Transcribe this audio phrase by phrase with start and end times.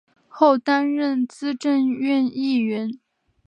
[0.27, 2.91] 后担任资政院议员。